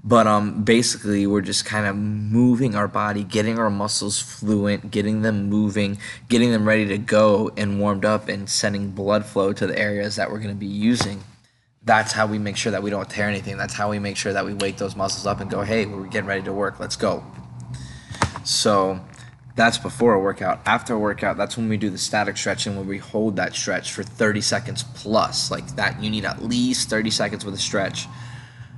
But 0.06 0.26
um, 0.26 0.64
basically, 0.64 1.26
we're 1.26 1.40
just 1.40 1.64
kind 1.64 1.86
of 1.86 1.96
moving 1.96 2.74
our 2.74 2.86
body, 2.86 3.24
getting 3.24 3.58
our 3.58 3.70
muscles 3.70 4.20
fluent, 4.20 4.90
getting 4.90 5.22
them 5.22 5.48
moving, 5.48 5.98
getting 6.28 6.52
them 6.52 6.68
ready 6.68 6.86
to 6.88 6.98
go 6.98 7.50
and 7.56 7.80
warmed 7.80 8.04
up, 8.04 8.28
and 8.28 8.48
sending 8.48 8.90
blood 8.90 9.24
flow 9.24 9.54
to 9.54 9.66
the 9.66 9.78
areas 9.78 10.16
that 10.16 10.30
we're 10.30 10.40
going 10.40 10.54
to 10.54 10.60
be 10.60 10.66
using. 10.66 11.24
That's 11.84 12.12
how 12.12 12.26
we 12.26 12.38
make 12.38 12.58
sure 12.58 12.72
that 12.72 12.82
we 12.82 12.90
don't 12.90 13.08
tear 13.08 13.28
anything. 13.28 13.56
That's 13.56 13.72
how 13.72 13.88
we 13.88 13.98
make 13.98 14.18
sure 14.18 14.34
that 14.34 14.44
we 14.44 14.52
wake 14.52 14.76
those 14.76 14.94
muscles 14.94 15.26
up 15.26 15.40
and 15.40 15.50
go, 15.50 15.62
hey, 15.62 15.86
we're 15.86 16.06
getting 16.06 16.28
ready 16.28 16.42
to 16.42 16.52
work. 16.52 16.78
Let's 16.78 16.96
go. 16.96 17.24
So 18.44 19.00
that's 19.56 19.78
before 19.78 20.12
a 20.12 20.20
workout. 20.20 20.60
After 20.66 20.94
a 20.94 20.98
workout, 20.98 21.38
that's 21.38 21.56
when 21.56 21.70
we 21.70 21.78
do 21.78 21.88
the 21.88 21.98
static 21.98 22.36
stretching 22.36 22.76
where 22.76 22.84
we 22.84 22.98
hold 22.98 23.36
that 23.36 23.54
stretch 23.54 23.92
for 23.92 24.02
30 24.02 24.42
seconds 24.42 24.84
plus. 24.94 25.50
Like 25.50 25.76
that, 25.76 26.02
you 26.02 26.10
need 26.10 26.26
at 26.26 26.42
least 26.42 26.90
30 26.90 27.10
seconds 27.10 27.44
with 27.44 27.54
a 27.54 27.58
stretch. 27.58 28.06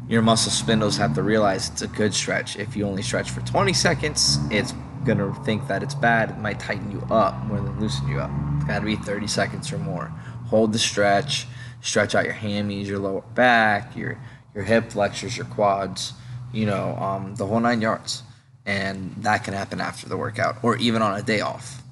Your 0.09 0.23
muscle 0.23 0.53
spindles 0.53 0.97
have 0.99 1.15
to 1.15 1.23
realize 1.23 1.69
it's 1.71 1.83
a 1.83 1.89
good 1.89 2.15
stretch. 2.15 2.57
If 2.57 2.77
you 2.77 2.87
only 2.87 3.03
stretch 3.03 3.31
for 3.31 3.41
20 3.41 3.73
seconds, 3.73 4.39
it's 4.51 4.73
gonna 5.05 5.35
think 5.45 5.67
that 5.69 5.83
it's 5.83 5.95
bad. 5.95 6.31
It 6.31 6.39
might 6.39 6.61
tighten 6.61 6.91
you 6.91 7.01
up 7.11 7.43
more 7.45 7.61
than 7.61 7.79
loosen 7.81 8.09
you 8.09 8.21
up. 8.21 8.31
It's 8.57 8.65
gotta 8.65 8.85
be 8.85 8.97
30 8.97 9.27
seconds 9.27 9.73
or 9.73 9.79
more. 9.79 10.13
Hold 10.47 10.73
the 10.73 10.79
stretch, 10.79 11.47
stretch 11.81 12.15
out 12.15 12.25
your 12.25 12.35
hammies, 12.35 12.87
your 12.87 12.99
lower 13.01 13.23
back, 13.35 13.97
your 13.97 14.19
your 14.55 14.65
hip 14.65 14.91
flexors, 14.91 15.37
your 15.37 15.47
quads, 15.47 16.13
you 16.53 16.67
know, 16.67 16.97
um, 16.97 17.35
the 17.35 17.47
whole 17.47 17.61
nine 17.61 17.81
yards 17.81 18.23
and 18.65 19.15
that 19.19 19.45
can 19.45 19.55
happen 19.55 19.81
after 19.81 20.09
the 20.09 20.17
workout 20.17 20.57
or 20.63 20.77
even 20.79 21.03
on 21.03 21.17
a 21.19 21.23
day 21.23 21.41
off. 21.41 21.83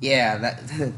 Yeah, 0.00 0.38
that 0.38 0.92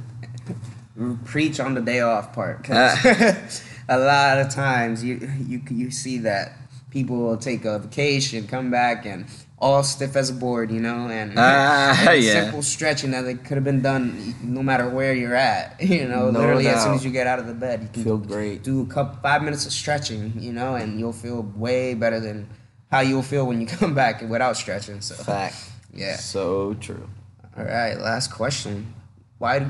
preach 1.24 1.60
on 1.60 1.74
the 1.74 1.80
day 1.80 2.00
off 2.00 2.32
part. 2.32 2.64
'cause 2.64 3.62
a 3.88 3.98
lot 3.98 4.38
of 4.38 4.50
times 4.50 5.02
you 5.04 5.30
you 5.46 5.62
you 5.70 5.90
see 5.90 6.18
that 6.18 6.52
people 6.90 7.16
will 7.18 7.36
take 7.36 7.64
a 7.64 7.78
vacation, 7.78 8.46
come 8.46 8.70
back, 8.70 9.04
and 9.06 9.26
all 9.60 9.82
stiff 9.82 10.14
as 10.16 10.30
a 10.30 10.32
board, 10.32 10.70
you 10.70 10.80
know, 10.80 11.08
and, 11.08 11.34
ah, 11.36 12.06
and 12.10 12.22
yeah. 12.22 12.44
simple 12.44 12.62
stretching 12.62 13.10
that 13.10 13.24
could 13.44 13.56
have 13.56 13.64
been 13.64 13.82
done 13.82 14.34
no 14.42 14.62
matter 14.62 14.88
where 14.88 15.12
you're 15.12 15.34
at. 15.34 15.80
You 15.82 16.06
know, 16.08 16.30
No 16.30 16.38
literally 16.40 16.68
as 16.68 16.82
soon 16.84 16.94
as 16.94 17.04
you 17.04 17.10
get 17.10 17.26
out 17.26 17.38
of 17.40 17.46
the 17.46 17.54
bed, 17.54 17.82
you 17.82 17.88
can 17.92 18.04
Feel 18.04 18.18
great. 18.18 18.62
do 18.62 18.82
a 18.82 18.86
couple 18.86 19.18
five 19.20 19.42
minutes 19.42 19.66
of 19.66 19.72
stretching, 19.72 20.32
you 20.38 20.52
know, 20.52 20.76
and 20.76 20.98
you'll 21.00 21.12
feel 21.12 21.42
way 21.56 21.94
better 21.94 22.20
than 22.20 22.48
how 22.90 23.00
you'll 23.00 23.22
feel 23.22 23.46
when 23.46 23.60
you 23.60 23.66
come 23.78 23.94
back 23.94 24.22
without 24.22 24.56
stretching. 24.56 25.00
So 25.00 25.14
Fact. 25.16 25.56
Yeah. 25.92 26.16
So 26.16 26.74
true. 26.74 27.08
all 27.56 27.64
right, 27.64 27.98
last 27.98 28.32
question. 28.32 28.94
Why 29.38 29.58
do 29.58 29.66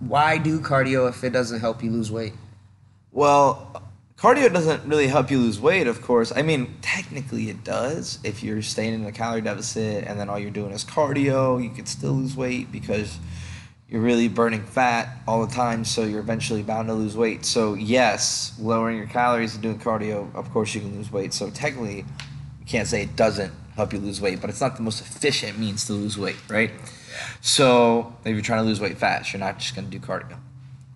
why 0.00 0.38
do 0.38 0.60
cardio 0.60 1.08
if 1.08 1.22
it 1.24 1.30
doesn't 1.30 1.60
help 1.60 1.82
you 1.84 1.90
lose 1.90 2.10
weight? 2.10 2.32
Well, 3.12 3.82
cardio 4.16 4.52
doesn't 4.52 4.84
really 4.84 5.08
help 5.08 5.30
you 5.30 5.38
lose 5.38 5.60
weight, 5.60 5.86
of 5.86 6.00
course. 6.00 6.32
I 6.34 6.42
mean, 6.42 6.76
technically 6.80 7.50
it 7.50 7.64
does. 7.64 8.18
If 8.22 8.42
you're 8.42 8.62
staying 8.62 8.94
in 8.94 9.04
a 9.04 9.12
calorie 9.12 9.40
deficit 9.40 10.04
and 10.04 10.18
then 10.18 10.28
all 10.28 10.38
you're 10.38 10.50
doing 10.50 10.70
is 10.72 10.84
cardio, 10.84 11.62
you 11.62 11.70
could 11.70 11.88
still 11.88 12.12
lose 12.12 12.36
weight 12.36 12.70
because 12.70 13.18
you're 13.88 14.00
really 14.00 14.28
burning 14.28 14.62
fat 14.62 15.08
all 15.26 15.44
the 15.44 15.52
time, 15.52 15.84
so 15.84 16.04
you're 16.04 16.20
eventually 16.20 16.62
bound 16.62 16.86
to 16.86 16.94
lose 16.94 17.16
weight. 17.16 17.44
So, 17.44 17.74
yes, 17.74 18.54
lowering 18.60 18.96
your 18.96 19.08
calories 19.08 19.54
and 19.54 19.62
doing 19.62 19.80
cardio, 19.80 20.32
of 20.36 20.48
course, 20.52 20.72
you 20.76 20.80
can 20.80 20.94
lose 20.94 21.10
weight. 21.10 21.34
So, 21.34 21.50
technically, 21.50 22.04
you 22.60 22.66
can't 22.66 22.86
say 22.86 23.02
it 23.02 23.16
doesn't 23.16 23.52
help 23.74 23.92
you 23.92 23.98
lose 23.98 24.20
weight, 24.20 24.40
but 24.40 24.48
it's 24.48 24.60
not 24.60 24.76
the 24.76 24.82
most 24.82 25.00
efficient 25.00 25.58
means 25.58 25.86
to 25.86 25.94
lose 25.94 26.16
weight, 26.16 26.36
right? 26.48 26.70
So, 27.40 28.14
if 28.24 28.32
you're 28.32 28.42
trying 28.42 28.62
to 28.62 28.68
lose 28.68 28.80
weight 28.80 28.96
fast, 28.96 29.32
you're 29.32 29.40
not 29.40 29.58
just 29.58 29.74
going 29.74 29.90
to 29.90 29.98
do 29.98 30.04
cardio. 30.04 30.38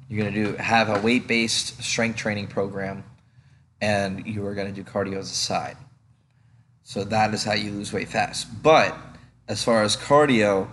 You're 0.08 0.22
going 0.22 0.34
to 0.34 0.52
do 0.52 0.56
have 0.56 0.88
a 0.88 1.00
weight-based 1.00 1.82
strength 1.82 2.16
training 2.16 2.48
program 2.48 3.04
and 3.80 4.26
you 4.26 4.46
are 4.46 4.54
going 4.54 4.72
to 4.72 4.72
do 4.72 4.88
cardio 4.88 5.18
as 5.18 5.30
a 5.30 5.34
side. 5.34 5.76
So 6.82 7.04
that 7.04 7.32
is 7.34 7.44
how 7.44 7.54
you 7.54 7.70
lose 7.70 7.92
weight 7.92 8.08
fast. 8.08 8.62
But 8.62 8.96
as 9.48 9.64
far 9.64 9.82
as 9.82 9.96
cardio, 9.96 10.68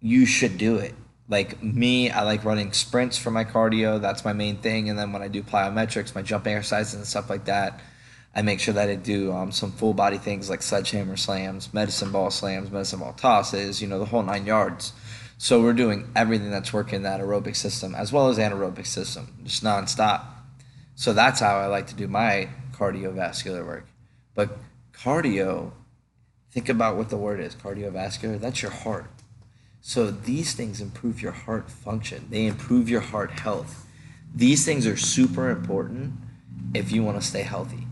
you 0.00 0.26
should 0.26 0.58
do 0.58 0.76
it. 0.76 0.94
Like 1.28 1.62
me, 1.62 2.10
I 2.10 2.22
like 2.22 2.44
running 2.44 2.72
sprints 2.72 3.18
for 3.18 3.30
my 3.30 3.44
cardio. 3.44 4.00
That's 4.00 4.24
my 4.24 4.32
main 4.32 4.58
thing. 4.58 4.88
And 4.88 4.98
then 4.98 5.12
when 5.12 5.22
I 5.22 5.28
do 5.28 5.42
plyometrics, 5.42 6.14
my 6.14 6.22
jumping 6.22 6.54
exercises 6.54 6.94
and 6.94 7.06
stuff 7.06 7.28
like 7.28 7.46
that, 7.46 7.80
I 8.34 8.42
make 8.42 8.60
sure 8.60 8.74
that 8.74 8.88
I 8.88 8.96
do 8.96 9.32
um, 9.32 9.50
some 9.50 9.72
full 9.72 9.94
body 9.94 10.18
things 10.18 10.50
like 10.50 10.62
sledgehammer 10.62 11.16
slams, 11.16 11.72
medicine 11.72 12.12
ball 12.12 12.30
slams, 12.30 12.70
medicine 12.70 13.00
ball 13.00 13.14
tosses, 13.14 13.80
you 13.80 13.88
know, 13.88 13.98
the 13.98 14.04
whole 14.04 14.22
nine 14.22 14.44
yards. 14.46 14.92
So 15.38 15.60
we're 15.60 15.74
doing 15.74 16.10
everything 16.16 16.50
that's 16.50 16.72
working 16.72 16.96
in 16.96 17.02
that 17.02 17.20
aerobic 17.20 17.56
system 17.56 17.94
as 17.94 18.10
well 18.12 18.28
as 18.28 18.38
anaerobic 18.38 18.86
system, 18.86 19.34
just 19.44 19.62
nonstop. 19.62 20.22
So 20.94 21.12
that's 21.12 21.40
how 21.40 21.56
I 21.58 21.66
like 21.66 21.86
to 21.88 21.94
do 21.94 22.08
my 22.08 22.48
cardiovascular 22.72 23.64
work. 23.64 23.86
But 24.34 24.56
cardio, 24.94 25.72
think 26.50 26.70
about 26.70 26.96
what 26.96 27.10
the 27.10 27.18
word 27.18 27.40
is 27.40 27.54
cardiovascular, 27.54 28.40
that's 28.40 28.62
your 28.62 28.70
heart. 28.70 29.10
So 29.82 30.10
these 30.10 30.54
things 30.54 30.80
improve 30.80 31.20
your 31.20 31.32
heart 31.32 31.70
function, 31.70 32.28
they 32.30 32.46
improve 32.46 32.88
your 32.88 33.02
heart 33.02 33.30
health. 33.30 33.86
These 34.34 34.64
things 34.64 34.86
are 34.86 34.96
super 34.96 35.50
important 35.50 36.14
if 36.74 36.92
you 36.92 37.02
want 37.02 37.20
to 37.20 37.26
stay 37.26 37.42
healthy. 37.42 37.86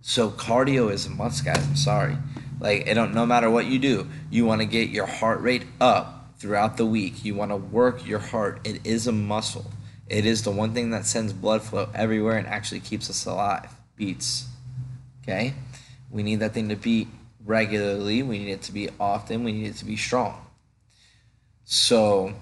So 0.00 0.30
cardio 0.30 0.90
is 0.90 1.06
a 1.06 1.10
must, 1.10 1.44
guys. 1.44 1.64
I'm 1.64 1.76
sorry. 1.76 2.16
Like 2.60 2.86
it 2.86 2.94
don't 2.94 3.14
no 3.14 3.26
matter 3.26 3.50
what 3.50 3.66
you 3.66 3.78
do, 3.78 4.08
you 4.30 4.46
want 4.46 4.62
to 4.62 4.66
get 4.66 4.88
your 4.88 5.06
heart 5.06 5.40
rate 5.40 5.64
up 5.80 6.21
throughout 6.42 6.76
the 6.76 6.84
week. 6.84 7.24
You 7.24 7.36
want 7.36 7.52
to 7.52 7.56
work 7.56 8.04
your 8.04 8.18
heart. 8.18 8.60
It 8.64 8.84
is 8.84 9.06
a 9.06 9.12
muscle. 9.12 9.70
It 10.08 10.26
is 10.26 10.42
the 10.42 10.50
one 10.50 10.74
thing 10.74 10.90
that 10.90 11.06
sends 11.06 11.32
blood 11.32 11.62
flow 11.62 11.88
everywhere 11.94 12.36
and 12.36 12.48
actually 12.48 12.80
keeps 12.80 13.08
us 13.08 13.24
alive. 13.24 13.70
Beats. 13.96 14.48
Okay? 15.22 15.54
We 16.10 16.24
need 16.24 16.40
that 16.40 16.52
thing 16.52 16.68
to 16.68 16.76
beat 16.76 17.06
regularly. 17.44 18.24
We 18.24 18.40
need 18.40 18.50
it 18.50 18.62
to 18.62 18.72
be 18.72 18.90
often. 18.98 19.44
We 19.44 19.52
need 19.52 19.68
it 19.68 19.76
to 19.76 19.84
be 19.84 19.96
strong. 19.96 20.44
So 21.64 22.34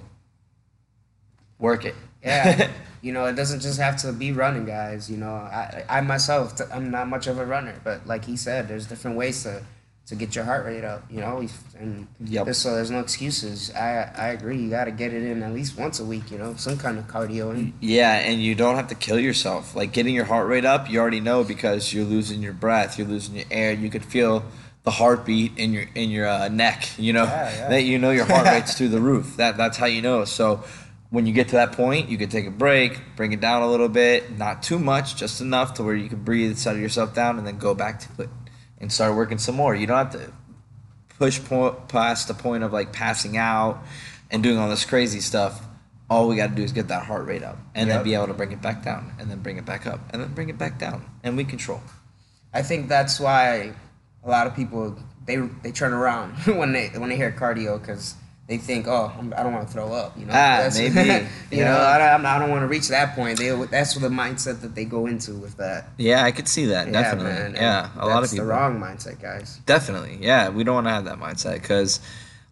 work 1.59 1.85
it. 1.85 1.95
Yeah, 2.25 2.71
you 3.03 3.13
know, 3.13 3.27
it 3.27 3.35
doesn't 3.35 3.61
just 3.61 3.79
have 3.79 3.99
to 3.99 4.13
be 4.13 4.33
running, 4.33 4.65
guys. 4.65 5.11
You 5.11 5.19
know, 5.19 5.35
I, 5.35 5.85
I 5.89 6.01
myself, 6.01 6.59
I'm 6.73 6.91
not 6.91 7.07
much 7.07 7.27
of 7.27 7.39
a 7.39 7.45
runner, 7.45 7.79
but 7.85 8.07
like 8.07 8.25
he 8.25 8.37
said, 8.37 8.67
there's 8.67 8.87
different 8.87 9.19
ways 9.19 9.43
to, 9.43 9.63
to 10.11 10.17
get 10.17 10.35
your 10.35 10.45
heart 10.45 10.67
rate 10.67 10.85
up. 10.85 11.05
You 11.11 11.21
know, 11.21 11.43
and 11.79 12.07
Yep. 12.25 12.55
so 12.55 12.75
there's 12.75 12.91
no 12.91 13.01
excuses. 13.01 13.73
I 13.75 14.11
I 14.17 14.29
agree. 14.29 14.59
You 14.59 14.69
got 14.69 14.85
to 14.85 14.91
get 14.91 15.15
it 15.15 15.23
in 15.23 15.43
at 15.43 15.53
least 15.55 15.79
once 15.79 15.99
a 16.01 16.05
week. 16.05 16.31
You 16.31 16.39
know, 16.39 16.55
some 16.57 16.77
kind 16.77 16.99
of 16.99 17.07
cardio. 17.07 17.55
In. 17.55 17.73
Yeah, 17.81 18.13
and 18.17 18.43
you 18.43 18.55
don't 18.55 18.77
have 18.77 18.89
to 18.89 18.95
kill 18.95 19.19
yourself. 19.19 19.75
Like 19.75 19.93
getting 19.93 20.15
your 20.15 20.27
heart 20.27 20.47
rate 20.49 20.65
up, 20.65 20.91
you 20.91 20.99
already 21.01 21.21
know 21.21 21.43
because 21.45 21.93
you're 21.95 22.05
losing 22.05 22.43
your 22.43 22.53
breath, 22.53 22.99
you're 22.99 23.09
losing 23.09 23.37
your 23.37 23.47
air. 23.51 23.73
You 23.73 23.89
could 23.89 24.05
feel 24.05 24.45
the 24.83 24.91
heartbeat 24.91 25.57
in 25.59 25.73
your 25.73 25.85
in 25.95 26.11
your 26.11 26.27
uh, 26.29 26.49
neck. 26.49 26.89
You 26.99 27.13
know 27.13 27.25
Yeah, 27.25 27.51
yeah. 27.57 27.69
that 27.69 27.83
you 27.85 27.99
know 27.99 28.11
your 28.11 28.27
heart 28.27 28.47
rate's 28.55 28.77
through 28.77 28.89
the 28.91 29.01
roof. 29.01 29.37
That 29.37 29.57
that's 29.57 29.77
how 29.79 29.87
you 29.87 30.03
know. 30.03 30.25
So 30.25 30.65
when 31.11 31.27
you 31.27 31.33
get 31.33 31.49
to 31.49 31.57
that 31.57 31.73
point, 31.73 32.09
you 32.09 32.17
can 32.17 32.29
take 32.29 32.47
a 32.47 32.53
break, 32.53 33.01
bring 33.17 33.33
it 33.33 33.41
down 33.41 33.63
a 33.63 33.71
little 33.71 33.89
bit, 33.89 34.39
not 34.39 34.63
too 34.63 34.79
much, 34.79 35.17
just 35.17 35.41
enough 35.41 35.75
to 35.75 35.83
where 35.83 35.95
you 35.97 36.09
can 36.09 36.23
breathe, 36.23 36.57
settle 36.57 36.81
yourself 36.81 37.15
down, 37.15 37.37
and 37.37 37.45
then 37.47 37.59
go 37.59 37.75
back 37.75 37.99
to 38.01 38.23
it 38.23 38.29
and 38.81 38.93
start 38.93 39.15
working 39.15 39.39
some 39.39 39.55
more. 39.57 39.75
You 39.75 39.87
don't 39.87 39.97
have 39.99 40.13
to 40.13 40.33
push 41.19 41.43
po- 41.45 41.73
past 41.89 42.29
the 42.29 42.35
point 42.35 42.65
of 42.65 42.73
like 42.73 42.93
passing 42.93 43.37
out 43.37 43.83
and 44.31 44.43
doing 44.43 44.59
all 44.59 44.69
this 44.69 44.85
crazy 44.85 45.21
stuff. 45.21 45.63
All 46.09 46.27
we 46.29 46.35
got 46.37 46.51
to 46.51 46.55
do 46.57 46.63
is 46.63 46.73
get 46.73 46.89
that 46.89 47.05
heart 47.05 47.27
rate 47.27 47.43
up 47.45 47.59
and 47.75 47.89
Yep. 47.89 47.97
then 47.99 48.05
be 48.05 48.15
able 48.15 48.27
to 48.29 48.35
bring 48.35 48.51
it 48.53 48.61
back 48.61 48.83
down 48.83 49.13
and 49.19 49.31
then 49.31 49.41
bring 49.41 49.59
it 49.59 49.65
back 49.65 49.87
up 49.87 50.01
and 50.13 50.21
then 50.23 50.33
bring 50.35 50.49
it 50.49 50.59
back 50.59 50.79
down. 50.79 51.05
And 51.23 51.37
we 51.37 51.45
control. 51.45 51.81
I 52.53 52.63
think 52.63 52.89
that's 52.89 53.21
why 53.21 53.75
a 54.25 54.29
lot 54.29 54.47
of 54.49 54.57
people 54.57 54.99
they 55.25 55.37
they 55.37 55.71
turn 55.71 55.93
around 55.93 56.33
when 56.57 56.73
they 56.73 56.89
when 56.89 57.11
they 57.11 57.17
hear 57.17 57.31
cardio 57.31 57.81
because 57.81 58.15
they 58.51 58.59
think, 58.59 58.89
oh, 58.89 59.13
I'm, 59.17 59.33
I 59.37 59.45
don't 59.45 59.53
want 59.55 59.69
to 59.69 59.73
throw 59.73 59.93
up. 59.93 60.19
You 60.19 60.27
know, 60.27 60.33
Ah, 60.35 60.69
maybe. 60.75 60.95
you 61.53 61.59
Yeah. 61.59 61.65
know, 61.71 61.79
I 61.81 61.99
don't, 62.17 62.27
I 62.27 62.39
don't 62.41 62.51
want 62.51 62.63
to 62.63 62.67
reach 62.67 62.89
that 62.89 63.15
point. 63.15 63.39
They 63.39 63.51
that's 63.67 63.95
the 63.95 64.09
mindset 64.09 64.61
that 64.63 64.75
they 64.75 64.85
go 64.85 65.07
into 65.07 65.35
with 65.35 65.57
that. 65.59 65.91
Yeah, 65.97 66.25
I 66.25 66.33
could 66.33 66.49
see 66.49 66.67
that. 66.67 66.91
definitely. 66.91 67.31
man, 67.31 67.55
yeah, 67.55 67.91
a 67.97 68.07
lot 68.07 68.09
of 68.09 68.09
people. 68.09 68.21
that's 68.23 68.33
the 68.33 68.45
wrong 68.45 68.81
mindset, 68.81 69.23
guys. 69.23 69.61
Definitely. 69.67 70.19
Yeah, 70.21 70.49
we 70.49 70.65
don't 70.65 70.75
want 70.75 70.89
to 70.89 70.91
have 70.91 71.05
that 71.05 71.19
mindset 71.21 71.55
because, 71.63 72.01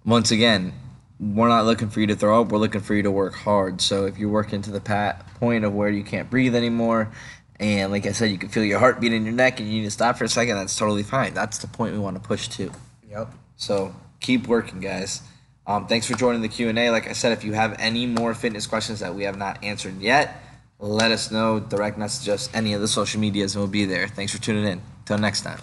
once 0.04 0.30
again, 0.30 0.72
we're 1.18 1.48
not 1.48 1.64
looking 1.64 1.88
for 1.90 1.98
you 2.00 2.06
to 2.06 2.14
throw 2.14 2.40
up. 2.42 2.52
We're 2.52 2.58
looking 2.58 2.80
for 2.80 2.94
you 2.94 3.02
to 3.02 3.10
work 3.10 3.34
hard. 3.34 3.80
So 3.80 4.06
if 4.06 4.18
you're 4.18 4.30
working 4.30 4.62
to 4.62 4.70
the 4.70 4.80
pat 4.80 5.26
point 5.40 5.64
of 5.64 5.74
where 5.74 5.88
you 5.90 6.04
can't 6.04 6.30
breathe 6.30 6.54
anymore, 6.54 7.10
and 7.58 7.90
like 7.90 8.06
I 8.06 8.12
said, 8.12 8.30
you 8.30 8.38
can 8.38 8.50
feel 8.50 8.62
your 8.64 8.78
heartbeat 8.78 9.12
in 9.12 9.24
your 9.24 9.34
neck, 9.34 9.58
and 9.58 9.68
you 9.68 9.80
need 9.80 9.84
to 9.86 9.90
stop 9.90 10.16
for 10.16 10.22
a 10.22 10.28
second. 10.28 10.54
That's 10.54 10.76
totally 10.78 11.02
fine. 11.02 11.34
That's 11.34 11.58
the 11.58 11.66
point 11.66 11.92
we 11.92 11.98
want 11.98 12.14
to 12.14 12.22
push 12.22 12.46
to. 12.50 12.70
Yep. 13.10 13.32
So 13.56 13.96
keep 14.20 14.46
working, 14.46 14.78
guys. 14.78 15.22
Um, 15.68 15.86
thanks 15.86 16.06
for 16.06 16.16
joining 16.16 16.40
the 16.40 16.48
Q 16.48 16.70
and 16.70 16.78
A. 16.78 16.90
Like 16.90 17.08
I 17.08 17.12
said, 17.12 17.32
if 17.32 17.44
you 17.44 17.52
have 17.52 17.76
any 17.78 18.06
more 18.06 18.32
fitness 18.32 18.66
questions 18.66 19.00
that 19.00 19.14
we 19.14 19.24
have 19.24 19.36
not 19.36 19.62
answered 19.62 20.00
yet, 20.00 20.42
let 20.80 21.12
us 21.12 21.30
know. 21.30 21.60
Direct 21.60 21.98
message 21.98 22.30
us 22.30 22.48
any 22.54 22.72
of 22.72 22.80
the 22.80 22.88
social 22.88 23.20
medias, 23.20 23.54
and 23.54 23.62
we'll 23.62 23.70
be 23.70 23.84
there. 23.84 24.08
Thanks 24.08 24.32
for 24.32 24.40
tuning 24.40 24.64
in. 24.64 24.80
Till 25.04 25.18
next 25.18 25.42
time. 25.42 25.58